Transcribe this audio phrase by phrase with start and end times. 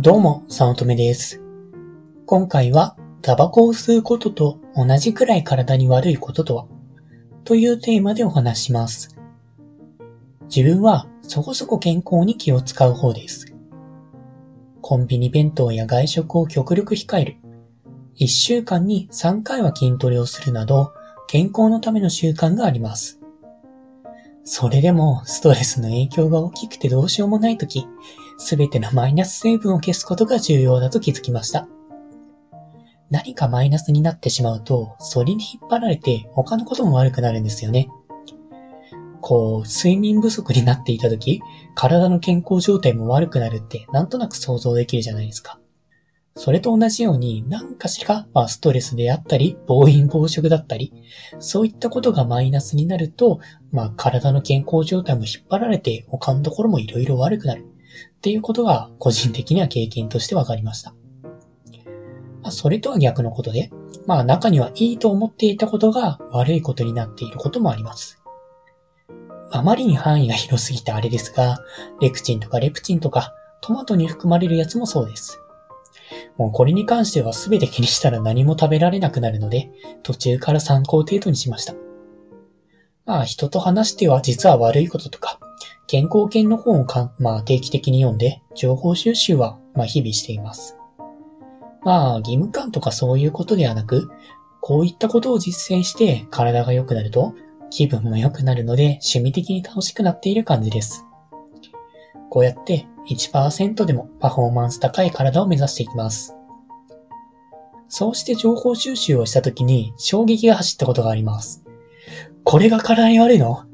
[0.00, 1.42] どうも、さおとめです。
[2.24, 6.66] 今回は、タバコを吸うことと同じくらい体に悪いこととは？
[7.42, 9.16] というテーマでお話します。
[10.54, 13.52] 自分はそこそこ健康に気を使う方です。
[14.82, 17.36] コンビニ弁当や外食を極力控える。
[18.20, 20.92] 1週間に3回は筋トレをするなど、
[21.26, 23.18] 健康のための習慣があります。
[24.44, 27.88] それでも、ストレスの影響が大きくてどうしようもないとき、
[28.38, 31.68] すべてのマイナス成分を消すことが重要だと気づきました。
[33.10, 37.88] 何かマイナスになってしまうと、それに引っ張られて他のことも悪くなるんですよね。
[39.20, 41.40] こう、睡眠不足になっていたとき、
[41.74, 45.58] 体の健康状態も悪くなるってなんとなく想像できるじゃないですか。
[46.36, 50.92] それと同じように何かしら、まあ、ストレスであったり、暴飲暴食だったり、
[51.40, 53.40] そういったことがマイナスになると、
[53.72, 57.66] まあ、体の健康状態も引っ張られて他のところもいろいろ悪くなる。
[58.16, 60.94] っていうことが個人的には経験として分かりました。
[62.42, 63.70] まあ、それとは逆のことで、
[64.06, 68.22] まあ中にはいいと思っていたことが悪いことになっていることもあります。
[69.50, 71.58] あまりに範囲が広すぎてあれですが、
[72.00, 75.40] レクチンとかレプチンとかトマトに含まれるやつもそうです。
[76.36, 79.70] もうこれに関しては全て気にしたら何も食べられなくなるので、
[80.02, 81.74] 途中から参考程度にしました。
[83.04, 85.40] まあ人と話しては実は悪いこととか、
[85.88, 90.76] 健康系の本をか、まあ、定期的に読んで、情報収集は、まあ、日々しています。
[91.82, 94.10] まあ、義務感とかそういうことではなく、
[94.60, 97.32] こういったことを実践して体が良くなると、
[97.70, 101.06] 気分も良くなるので、趣味的に楽しくなっている感じです。
[102.28, 106.36] こうやって1%でもパフォーマンス高い体を目指していきます。
[107.88, 111.64] そうして情報収集をしたときに衝撃が走ったことがあります。
[112.44, 113.64] これが体に悪いの？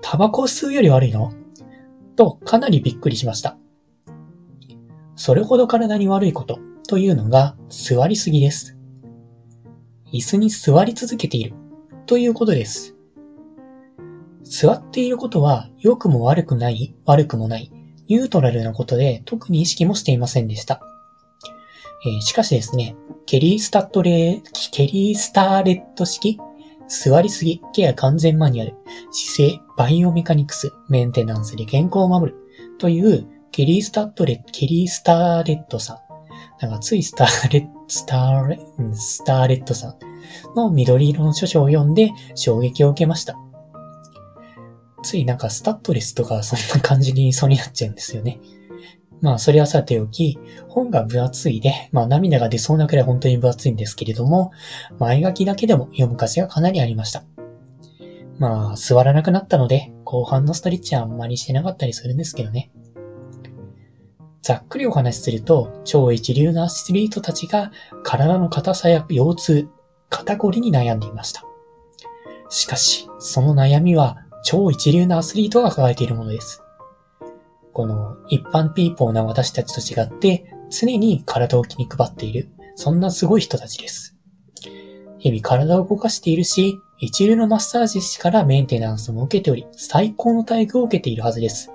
[0.00, 1.32] タバコを吸うより悪いの？
[2.18, 3.56] とかなりびっくりしました。
[5.14, 8.76] それほど体に悪いことというのが座りすぎです。
[10.12, 11.54] 椅子に座り続けている
[12.06, 12.96] ということです。
[14.42, 17.70] 座っていることは良くも悪くない、悪くもない、
[18.08, 20.80] ニュートラルなことで特に意識もしていませんでした。
[22.04, 22.96] えーしかしですね、
[23.26, 26.40] ケリースタッドレー、ケリースターレット式
[26.88, 28.74] 座りすぎ、ケア完全マニュアル、
[29.10, 32.38] 姿勢、バイオメカニクス、メンテナンスで健康を守る
[32.78, 35.98] というケリースタッドレッケリースターレットさん。
[36.60, 39.96] なんかついスターレッ、スターレ、うんスターレットさん
[40.56, 43.36] の緑色の著書を読んで衝撃を受けました。
[45.02, 48.40] ついなんかスタッドレスとかそんな感じにそうになっちゃうんですよね。
[49.20, 54.52] まあそれはさておき、本が分厚いで、まあ涙が出そうなくらい本当に分厚いんですけれども、
[54.98, 57.24] 前書きだけでも読む価値がかなりありました。
[58.38, 62.70] まあ、座らなくなったので、後半のストレッチはあんまりしてなかったりするんですけどね。
[64.42, 67.72] ざっくりお話しすると、超一流のアスリートたちが
[68.04, 69.68] 体の硬さや腰痛、
[70.08, 71.42] 肩こりに悩んでいました。
[72.48, 76.62] しかし、その悩みは超一流のアスリートが抱えているものです。
[77.72, 84.16] この一般ピーポーな私たちと違って、常に体を気に配っている、そんなすごい人たちです。
[85.18, 91.72] 日々体を動かしているし、一流のマッサージ師からメンテナンスも受けており、最高の待遇を受けているはずです。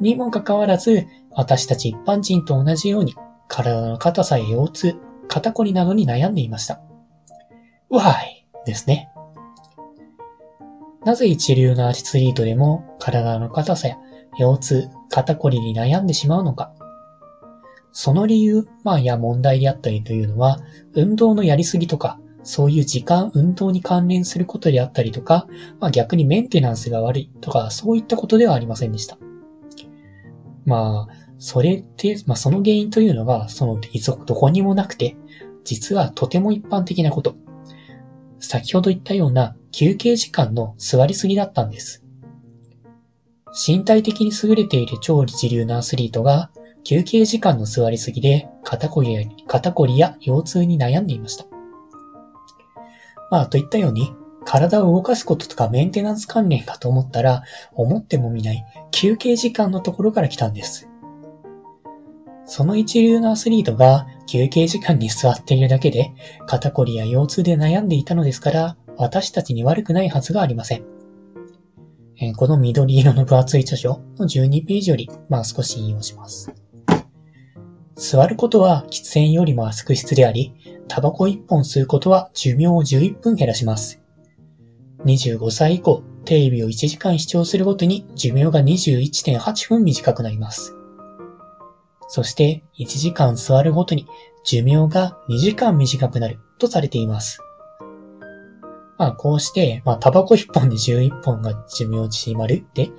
[0.00, 3.14] にもかかわらず、私たち一般人と同じように、
[3.48, 4.96] 体の硬さや腰痛、
[5.28, 6.80] 肩こりなどに悩んでいました。
[7.90, 8.44] Why?
[8.64, 9.08] ですね。
[11.04, 13.98] なぜ一流のアスリートでも体の硬さや
[14.38, 16.72] 腰痛、肩こりに悩んでしまうのか。
[17.92, 20.58] その理由、まあや問題であったりというのは、
[20.94, 25.46] 運動のやりすぎとか、そういう時間、運動に関連することであったりとか、
[25.80, 29.16] まあ逆にメンテナンスが悪いとか、そういったことではありませんでした。
[30.66, 35.16] まあ、それって、まあその原因というのが、その遺族どこにもなくて、
[35.64, 37.36] 実はとても一般的なこと。
[38.38, 42.03] 先ほど言ったような休憩時間の座りすぎだったんです。
[43.54, 46.50] 身体的に優れている超一流のアスリートが、
[46.82, 51.46] 休憩時間の座りすぎで肩こりや肩こりや腰痛に悩んでいました。
[53.30, 54.12] まあ、といったように、
[54.44, 60.88] 体を動かすこととかメンテナンス関連かと思ったら、思ってもみない休憩時間のところから来たんです。
[62.46, 66.12] その一流のアスリートが休憩時間に座っているだけで、
[66.46, 70.93] 肩こりや腰痛で悩んでいたのですから、私たちに悪くないはずがありません。
[72.24, 76.50] えーこの緑色の分厚い著書の12ページより、まあ少し引用します。
[77.96, 80.54] 座ることは喫煙よりも悪質であり、
[80.88, 84.00] タバコ1本吸うことは寿命を11分減らします。
[85.04, 90.74] 25歳以降、テレビを1時間視聴するごとに寿命が21.8分短くなります。
[92.08, 94.06] そして1時間座るごとに
[94.44, 97.40] 寿命が2時間短くなるとされています。
[98.98, 102.90] まあこうして、まあタバコ1本で11本が寿命縮まるで、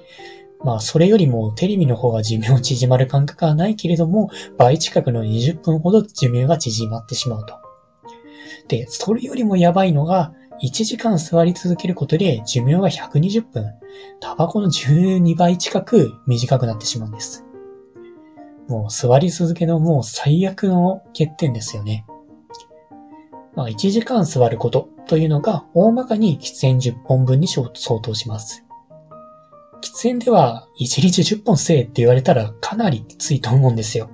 [0.64, 7.56] まあそれよりもテレビの方が寿命縮まる感覚はないけれども、倍近くの20分ほど寿命が縮まってしまうと。
[8.68, 10.34] で、それよりもやばいのが、
[10.64, 13.74] 1時間座り続けることで寿命が120分、
[14.22, 17.46] タバコの12倍近く短くなってしまうんです。
[18.68, 22.06] もう座り続けのもう最悪の欠点ですよね。
[23.56, 28.66] まあ、1時間座ることというのが大まかに喫煙10本分に相当します。
[29.82, 34.10] 喫煙では1日10本せえって言われたらかなりきついと思うんですよ。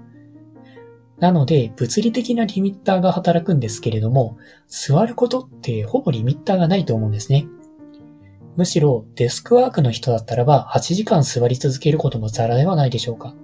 [1.19, 7.47] なので、物理的なリミッターが働くんですけれども、座ることってほぼリミッターがないと思うんですね。
[8.57, 13.35] むしろデスクワークの人だったらば8時間座り続けることもザラではないでしょうか。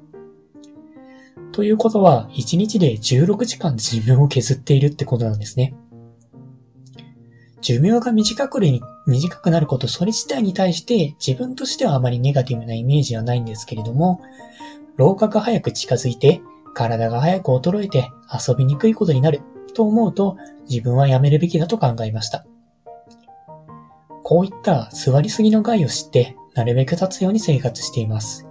[1.52, 5.76] ということは、1日で16時間寿命を削っているってことなんですね。
[7.62, 8.60] 寿命が短く
[9.06, 14.22] 短くなること、それ自体に対して自分としてはあまりネガティブなイメージはないんですけれども、
[14.96, 16.42] 老化が早く近づいて
[16.74, 18.12] 体が早く衰えて
[18.48, 19.42] 遊びにくいことになる
[19.74, 20.38] と思うと
[20.70, 22.46] 自分はやめるべきだと考えました。
[24.24, 28.48] こういった座りすぎの害を知ってなるべく立つように生活しています。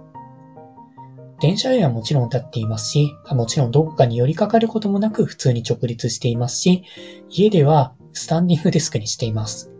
[1.39, 6.83] 電車へはもちろん立っていますし、もちろんどこかに寄りかかることもなく普通に直立していますし、
[7.29, 9.71] 家ではスタンディングデスクにしています。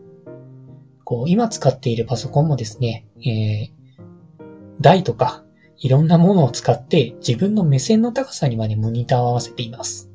[1.04, 4.42] こう、今使っているパソコンもですね、えー、
[4.80, 5.44] 台とか
[5.80, 10.10] いろんなものを使って自分の目線の高さにまでモニターを合わせています。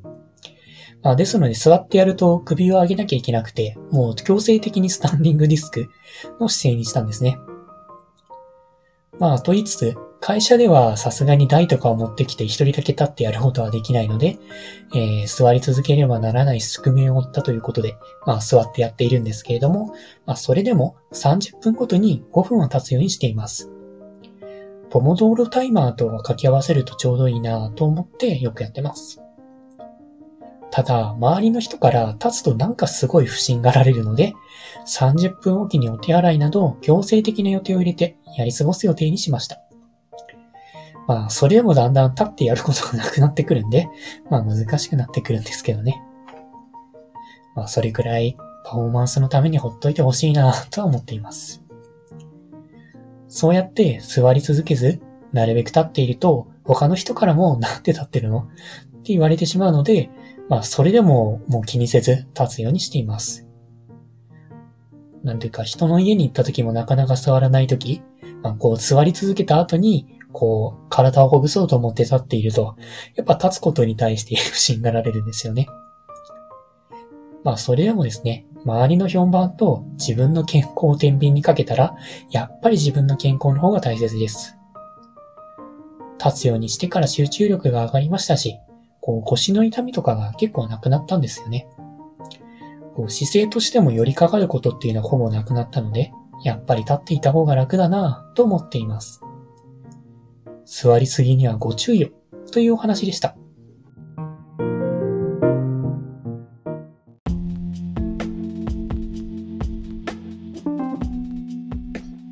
[1.01, 5.89] まあ、ですので座ってやると首を上げなきゃいけなくて、もう強制的にスタンディングディスク
[6.39, 7.37] の姿勢にしたんですね。
[9.19, 14.37] まあ、と言いつつ、会社ではさすがに台とかを持ってきて一人だけ立ってやることはできないので、
[14.95, 19.93] えー、座り続ければならない宿命を負ったということで、まあ座ってやっているんですけれども、
[20.25, 23.69] まあそれでも30分ごとに5分は経つようにしています。
[24.91, 29.21] ポモドーロタイマーと掛け合わせるとちょうどいいなと思ってよくやってます。
[30.71, 34.31] ただ、周りの人から立つとなんかすごい不審がられるので、
[34.87, 39.59] 30分おきにお手洗いなど強制的な予定を入れてやり過ごす予定にしました。
[41.07, 43.89] まあ、それでもだんだん立ってやることがなくなってくるんで、
[44.29, 46.01] まあ難しくなってくるんですけどね。
[47.55, 48.35] まあ、それくらい
[48.65, 51.63] パフォーマンスのためにほっといてほしいなとは思っています。
[53.27, 55.01] そうやって座り続けず、
[55.31, 58.39] なるべく立っていると、他の人からもなんで立ってるの？
[58.39, 58.43] っ
[59.03, 60.09] て言われてしまうので、
[60.49, 63.45] まあそれでももう気にせず立つようにしています。
[65.23, 68.01] なんていうか人の家に行った時もなかなか座らない時、
[68.41, 72.75] まあこう座り続けた後に、こう体をほぐそうと思って立っていると、
[73.15, 75.67] やっぱ立つことに対して不審がられるんですよね。
[77.43, 81.95] まあそれでもですね、周りの評判と自分の健康を天秤にかけたら、
[82.31, 84.57] やっぱり自分の健康の方が大切です。
[86.23, 88.57] 立つようにしてから集中力が上がりましたし、
[89.01, 91.67] こう腰の痛みとかが結構なくなったんですよね。
[92.95, 96.13] こう姿勢としても寄りかかることっていうのはほぼなくなったので、
[96.43, 99.22] やっぱり立っていた方が楽だなぁと思っています。
[100.65, 102.09] 座りすぎにはご注意を
[102.51, 103.35] というお話でした。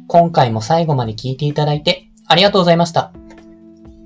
[0.08, 3.14] 今回も最後まで聞いていただいてありがとうございました。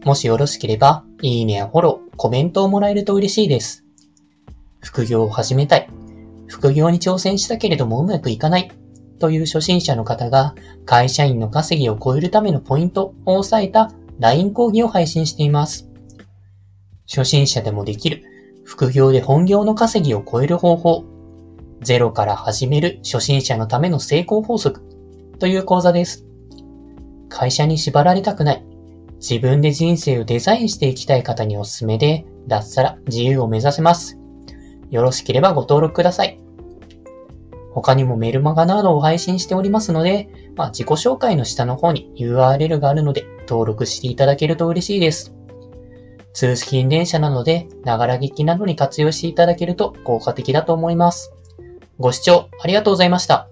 [0.04, 3.84] もしよろしければ、いいねやフォロー、コメントをもらえると嬉しいです。
[4.82, 5.90] 副業を始めたい。
[6.48, 8.72] 副業に挑戦したけれどもうまくいかない。
[9.18, 10.54] という初心者の方が
[10.86, 15.90] 会社員の稼ぎを超えるためのポイントを押さえた LINE 講義を配信しています。
[17.08, 18.24] 初心者でもできる
[18.64, 21.06] 副業で本業の稼ぎを超える方法。
[21.82, 24.82] ゼロから始める初心者のための成功法則。
[25.40, 26.26] という講座です。
[27.30, 28.66] 会社に縛られたくない。
[29.18, 34.18] 自分で人生をデザインしていきたい方におすすめで、脱サラ自由を目指せます。
[34.90, 36.40] よろしければご登録ください。
[37.74, 45.34] 他にもメルマガなどを配信しておりますので、まあ、自己紹介の下の方に URL があるので登録していただけると嬉しいです。
[46.34, 51.32] 通勤電車なので、ながら聞きなどに活用していただけると効果的だと思います。
[51.98, 53.48] ご視聴ありがとうございました。